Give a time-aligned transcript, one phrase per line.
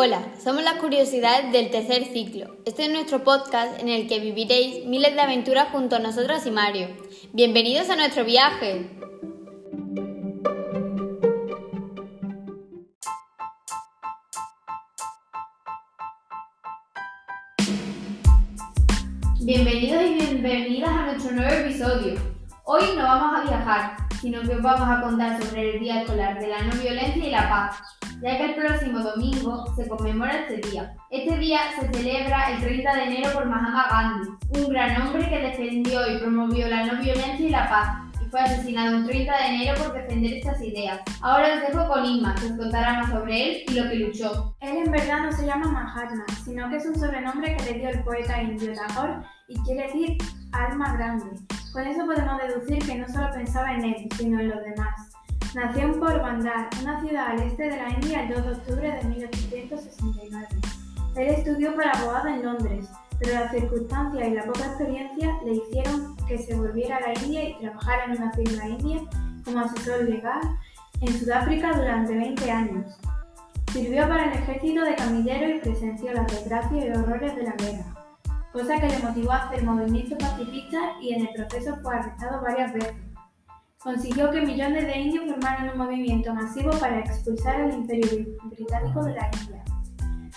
[0.00, 2.54] Hola, somos las curiosidades del tercer ciclo.
[2.64, 6.52] Este es nuestro podcast en el que viviréis miles de aventuras junto a nosotras y
[6.52, 6.86] Mario.
[7.32, 8.96] Bienvenidos a nuestro viaje.
[19.40, 22.14] Bienvenidos y bienvenidas a nuestro nuevo episodio.
[22.62, 26.38] Hoy no vamos a viajar, sino que os vamos a contar sobre el Día Escolar
[26.38, 27.80] de la No Violencia y la Paz,
[28.20, 30.94] ya que el próximo domingo se conmemora este día.
[31.10, 34.28] Este día se celebra el 30 de enero por Mahatma Gandhi,
[34.60, 38.40] un gran hombre que defendió y promovió la no violencia y la paz, y fue
[38.40, 41.00] asesinado un 30 de enero por defender estas ideas.
[41.20, 44.56] Ahora os dejo con Inma, que os contará más sobre él y lo que luchó.
[44.60, 47.88] Él en verdad no se llama Mahatma, sino que es un sobrenombre que le dio
[47.90, 49.14] el poeta indio Tagore
[49.48, 50.18] y quiere decir
[50.52, 51.26] alma grande.
[51.72, 55.07] Con eso podemos deducir que no solo pensaba en él, sino en los demás.
[55.58, 59.08] Nació en Porbandar, una ciudad al este de la India, el 2 de octubre de
[59.08, 60.46] 1869.
[61.16, 66.16] Él estudió para abogado en Londres, pero las circunstancias y la poca experiencia le hicieron
[66.28, 69.00] que se volviera a la India y trabajara en una firma india
[69.44, 70.40] como asesor legal
[71.00, 72.96] en Sudáfrica durante 20 años.
[73.72, 77.84] Sirvió para el ejército de camillero y presenció las desgracias y horrores de la guerra,
[78.52, 82.72] cosa que le motivó a hacer movimientos pacifistas y en el proceso fue arrestado varias
[82.72, 83.07] veces
[83.78, 89.14] consiguió que millones de indios formaran un movimiento masivo para expulsar al imperio británico de
[89.14, 89.64] la India.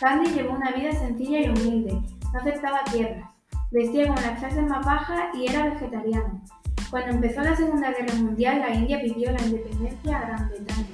[0.00, 1.92] Gandhi llevó una vida sencilla y humilde,
[2.32, 3.30] no aceptaba tierras,
[3.70, 6.42] vestía con las clases más bajas y era vegetariano.
[6.90, 10.86] Cuando empezó la Segunda Guerra Mundial, la India pidió la independencia a Gran Bretaña,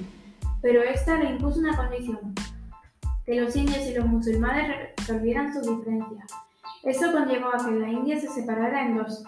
[0.61, 2.33] pero esta le impuso una condición,
[3.25, 6.27] que los indios y los musulmanes resolvieran sus diferencias.
[6.83, 9.23] Eso conllevó a que la India se separara en dos.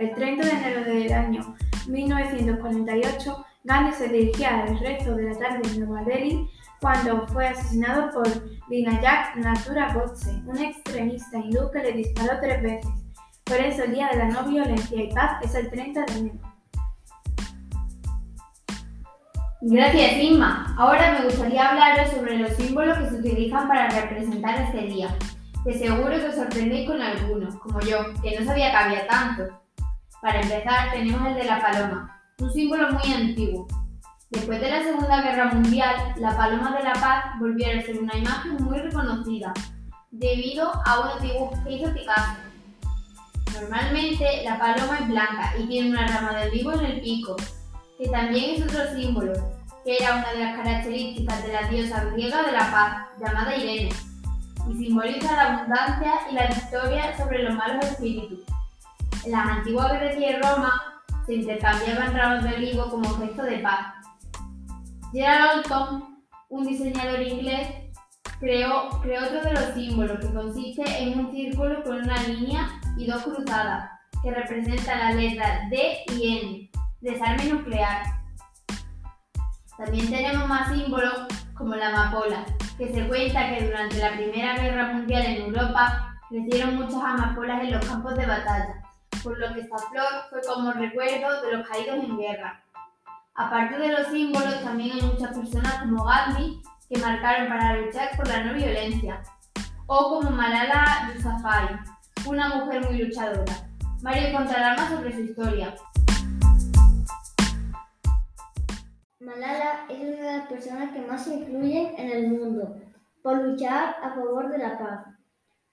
[0.00, 1.54] El 30 de enero del año
[1.86, 6.48] 1948, Gandhi se dirigía al resto de la tarde en Nueva Delhi
[6.80, 8.26] cuando fue asesinado por
[8.70, 12.90] Vinayak Natura Godse, un extremista hindú que le disparó tres veces.
[13.44, 16.38] Por eso el Día de la No Violencia y Paz es el 30 de enero.
[19.60, 20.74] Gracias, Inma.
[20.78, 25.14] Ahora me gustaría hablaros sobre los símbolos que se utilizan para representar este día,
[25.62, 29.59] que seguro que os sorprendéis con algunos, como yo, que no sabía que había tantos.
[30.20, 33.66] Para empezar, tenemos el de la paloma, un símbolo muy antiguo.
[34.28, 38.14] Después de la Segunda Guerra Mundial, la paloma de la paz volvió a ser una
[38.14, 39.54] imagen muy reconocida,
[40.10, 42.36] debido a un dibujo que hizo Picasso.
[43.58, 47.36] Normalmente la paloma es blanca y tiene una rama de olivo en el pico,
[47.98, 49.32] que también es otro símbolo,
[49.86, 53.88] que era una de las características de la diosa griega de la paz, llamada Irene,
[54.68, 58.40] y simboliza la abundancia y la victoria sobre los malos espíritus.
[59.26, 60.72] Las antiguas Grecia y Roma
[61.26, 63.94] se intercambiaban ramos de olivo como gesto de paz.
[65.12, 67.68] Gerald Alton, un diseñador inglés,
[68.38, 73.06] creó, creó otro de los símbolos que consiste en un círculo con una línea y
[73.06, 73.90] dos cruzadas
[74.22, 76.70] que representan las letras D y N,
[77.02, 78.02] desarme nuclear.
[79.76, 82.46] También tenemos más símbolos como la amapola,
[82.78, 87.72] que se cuenta que durante la Primera Guerra Mundial en Europa crecieron muchas amapolas en
[87.72, 88.89] los campos de batalla
[89.22, 92.62] por lo que esta flor fue como recuerdo de los caídos en guerra.
[93.34, 98.28] Aparte de los símbolos, también hay muchas personas como Gandhi que marcaron para luchar por
[98.28, 99.22] la no violencia,
[99.86, 101.78] o como Malala Yousafzai,
[102.26, 103.68] una mujer muy luchadora.
[104.02, 105.74] Mario contará más sobre su historia.
[109.20, 112.76] Malala es una de las personas que más se influyen en el mundo
[113.22, 115.06] por luchar a favor de la paz.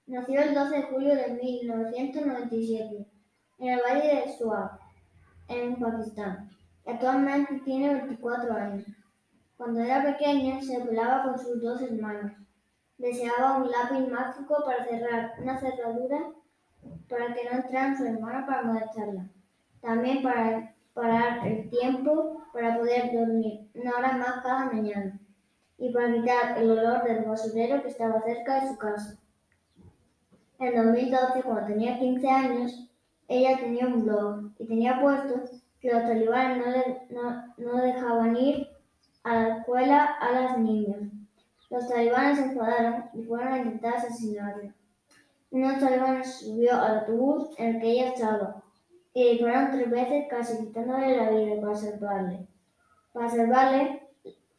[0.06, 3.17] Nació el 12 de julio de 1997
[3.60, 4.80] en el Valle de Swat,
[5.48, 6.50] en Pakistán.
[6.86, 8.86] Actualmente tiene 24 años.
[9.58, 12.34] Cuando era pequeña se pelaba con sus dos hermanos.
[12.98, 16.32] Deseaba un lápiz mágico para cerrar una cerradura
[17.10, 19.28] para que no entraran su hermana para molestarla.
[19.82, 25.20] También para parar el tiempo para poder dormir una hora más cada mañana
[25.78, 29.20] y para quitar el olor del basurero que estaba cerca de su casa.
[30.60, 32.87] En 2012, cuando tenía 15 años,
[33.28, 35.42] ella tenía un blog y tenía puesto
[35.82, 38.68] que los talibanes no, dejaban ir
[39.24, 41.00] a la escuela a las niñas.
[41.70, 44.74] Los talibanes se enfadaron y fueron a intentar asesinarla.
[45.52, 48.64] Uno de los talibanes subió al autobús en el que ella estaba
[49.14, 52.48] y dispararon tres veces casi quitándole la vida para salvarle.
[53.14, 54.08] Para salvarle,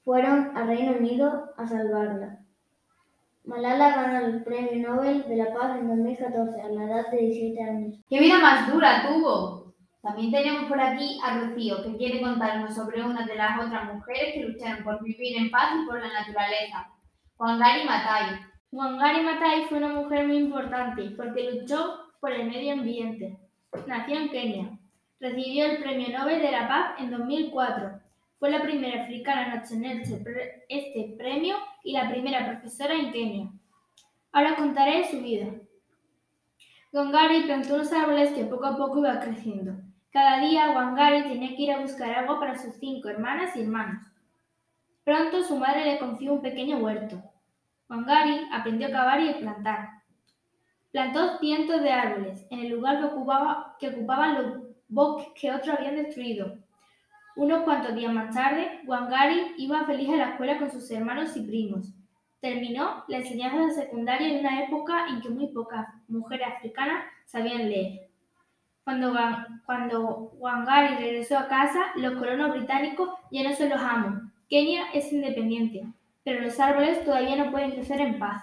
[0.04, 2.37] fueron al Reino Unido a salvarla.
[3.48, 7.62] Malala ganó el Premio Nobel de la Paz en 2014 a la edad de 17
[7.62, 7.94] años.
[8.06, 9.72] ¡Qué vida más dura tuvo!
[10.02, 14.34] También tenemos por aquí a Rocío, que quiere contarnos sobre una de las otras mujeres
[14.34, 16.92] que lucharon por vivir en paz y por la naturaleza.
[17.38, 18.38] Wangari Maathai.
[18.70, 23.38] Wangari Maathai fue una mujer muy importante porque luchó por el medio ambiente.
[23.86, 24.78] Nació en Kenia.
[25.20, 27.98] Recibió el Premio Nobel de la Paz en 2004.
[28.38, 31.27] Fue la primera africana en obtener este, este premio
[31.88, 33.48] y la primera profesora en Kenia.
[34.30, 35.54] Ahora contaré su vida.
[36.92, 39.72] Wangari plantó unos árboles que poco a poco iba creciendo.
[40.10, 44.02] Cada día Wangari tenía que ir a buscar agua para sus cinco hermanas y hermanos.
[45.02, 47.22] Pronto su madre le confió un pequeño huerto.
[47.88, 49.88] Wangari aprendió a cavar y a plantar.
[50.92, 55.74] Plantó cientos de árboles en el lugar que, ocupaba, que ocupaban los bosques que otros
[55.78, 56.57] habían destruido.
[57.38, 61.42] Unos cuantos días más tarde, Wangari iba feliz a la escuela con sus hermanos y
[61.42, 61.94] primos.
[62.40, 68.08] Terminó la enseñanza secundaria en una época en que muy pocas mujeres africanas sabían leer.
[68.82, 74.20] Cuando, Wangari regresó a casa, los colonos británicos ya no se los amos.
[74.48, 75.86] Kenia es independiente,
[76.24, 78.42] pero los árboles todavía no pueden crecer en paz.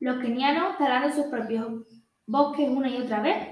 [0.00, 1.84] Los kenianos talando sus propios
[2.24, 3.46] bosques una y otra vez.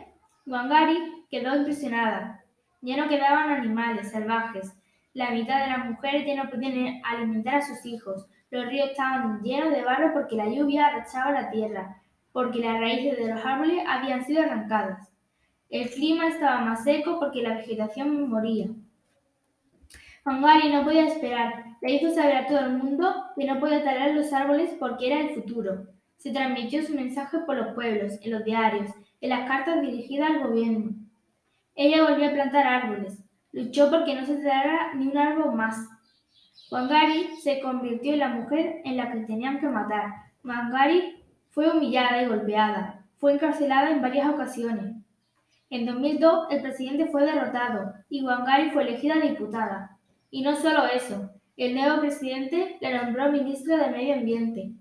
[0.47, 2.46] Wangari quedó impresionada.
[2.87, 4.73] Ya no quedaban animales salvajes.
[5.13, 8.29] La mitad de las mujeres ya no podían alimentar a sus hijos.
[8.53, 12.01] Los ríos estaban llenos de barro porque la lluvia arrachaba la tierra,
[12.31, 15.13] porque las raíces de los árboles habían sido arrancadas.
[15.69, 18.69] El clima estaba más seco porque la vegetación moría.
[20.25, 21.65] Wangari no podía esperar.
[21.83, 25.23] Le hizo saber a todo el mundo que no podía talar los árboles porque era
[25.23, 25.89] el futuro.
[26.19, 30.47] Se transmitió su mensaje por los pueblos, en los diarios, en las cartas dirigidas al
[30.47, 31.06] gobierno.
[31.77, 33.23] Ella volvió a plantar árboles.
[33.53, 35.89] Luchó porque no se talara ni un árbol más.
[36.71, 40.11] Wangari se convirtió en la mujer en la que tenían que matar.
[40.43, 43.05] Wangari fue humillada y golpeada.
[43.19, 44.97] Fue encarcelada en varias ocasiones.
[45.71, 49.99] En 2002 el presidente fue derrotado y Wangari fue elegida diputada.
[50.31, 54.73] Y no solo eso, el nuevo presidente la nombró ministra de Medio Ambiente.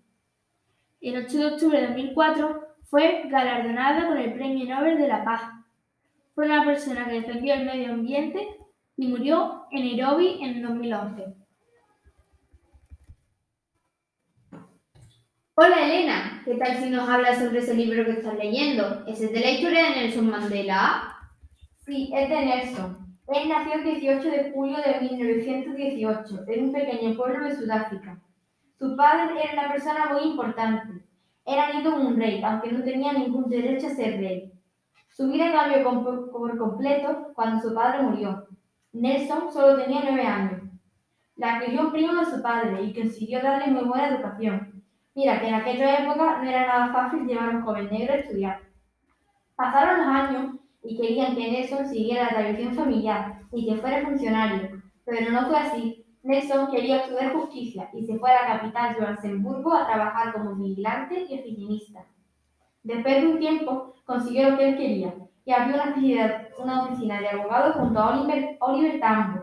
[1.02, 5.42] El 8 de octubre de 2004 fue galardonada con el Premio Nobel de la Paz.
[6.36, 8.46] Fue una persona que defendió el medio ambiente
[8.98, 11.34] y murió en Nairobi en 2011.
[15.56, 19.06] Hola Elena, ¿qué tal si nos hablas sobre ese libro que estás leyendo?
[19.08, 21.16] ¿Ese es de la historia de Nelson Mandela?
[21.86, 23.18] Sí, es de Nelson.
[23.30, 28.22] Él nació el 18 de julio de 1918 en un pequeño pueblo de Sudáfrica.
[28.78, 31.06] Su padre era una persona muy importante.
[31.46, 34.55] Era nieto de un rey, aunque no tenía ningún derecho a ser rey.
[35.16, 38.48] Su vida cambió por completo cuando su padre murió.
[38.92, 40.64] Nelson solo tenía nueve años.
[41.38, 44.84] La crió un primo de su padre y consiguió darle muy buena educación.
[45.16, 48.18] Mira que en aquella época no era nada fácil llevar a un joven negro a
[48.18, 48.60] estudiar.
[49.56, 54.84] Pasaron los años y querían que Nelson siguiera la tradición familiar y que fuera funcionario,
[55.06, 56.06] pero no fue así.
[56.24, 60.56] Nelson quería estudiar justicia y se fue a la capital de Luxemburgo a trabajar como
[60.56, 62.06] vigilante y oficinista.
[62.86, 67.30] Después de un tiempo consiguió lo que él quería y abrió una, una oficina de
[67.30, 68.22] abogados junto a
[68.60, 69.42] Oliver, Tambo.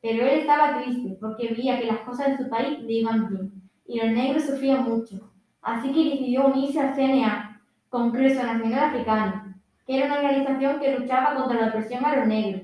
[0.00, 3.52] Pero él estaba triste porque veía que las cosas de su país le iban bien
[3.86, 5.30] y los negros sufrían mucho.
[5.60, 9.54] Así que decidió unirse al CNA, Congreso Nacional Africano,
[9.86, 12.62] que era una organización que luchaba contra la opresión a los negros.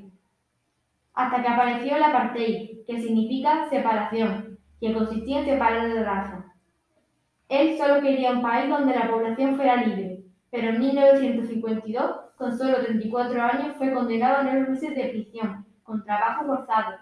[1.12, 6.53] Hasta que apareció el apartheid, que significa separación, que consistía en separar de raza.
[7.48, 12.82] Él solo quería un país donde la población fuera libre, pero en 1952, con solo
[12.82, 16.96] 34 años, fue condenado a nueve meses de prisión, con trabajo forzado,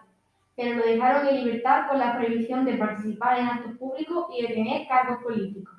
[0.57, 4.55] pero lo dejaron en libertad con la prohibición de participar en actos públicos y de
[4.55, 5.75] tener cargos políticos.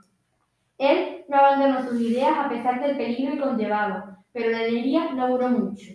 [0.77, 5.27] Él no abandonó sus ideas a pesar del peligro que conllevaba, pero la alegría no
[5.27, 5.91] duró mucho.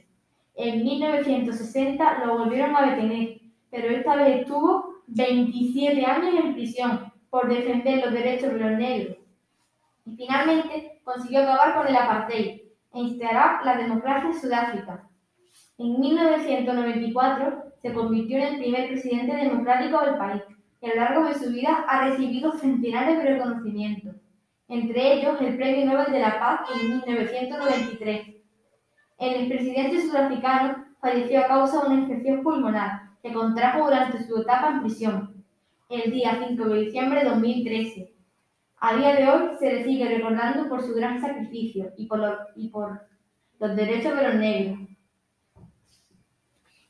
[0.55, 7.49] En 1960 lo volvieron a detener, pero esta vez estuvo 27 años en prisión por
[7.49, 9.17] defender los derechos de los negros.
[10.07, 12.63] Y finalmente consiguió acabar con el apartheid
[12.95, 15.09] e instalar la democracia en Sudáfrica.
[15.79, 20.43] En 1994 se convirtió en el primer presidente democrático del país
[20.81, 24.17] y a lo largo de su vida ha recibido centenares de reconocimientos
[24.69, 28.35] entre ellos el Premio Nobel de la Paz en 1993.
[29.19, 34.71] El expresidente sudafricano falleció a causa de una infección pulmonar que contrajo durante su etapa
[34.71, 35.38] en prisión,
[35.89, 38.13] el día 5 de diciembre de 2013.
[38.81, 42.21] A día de hoy se le sigue recordando por su gran sacrificio y por,
[42.57, 43.01] y por
[43.59, 44.79] los derechos de los negros.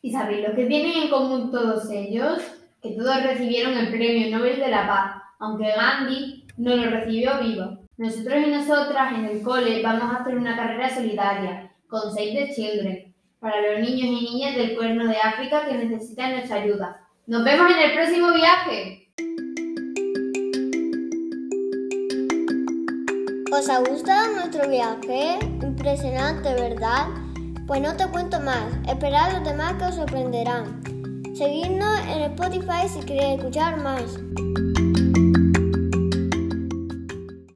[0.03, 2.43] ¿Y sabéis lo que tienen en común todos ellos?
[2.83, 7.79] Que todos recibieron el Premio Nobel de la Paz, aunque Gandhi no lo recibió vivo.
[7.97, 12.55] Nosotros y nosotras en el cole vamos a hacer una carrera solidaria con Save the
[12.55, 17.08] Children para los niños y niñas del Cuerno de África que necesitan nuestra ayuda.
[17.29, 19.07] Nos vemos en el próximo viaje.
[23.53, 25.39] ¿Os ha gustado nuestro viaje?
[25.61, 27.09] Impresionante, ¿verdad?
[27.67, 28.65] Pues no te cuento más.
[28.89, 30.81] Esperad los demás que os sorprenderán.
[31.35, 34.19] Seguidnos en Spotify si queréis escuchar más.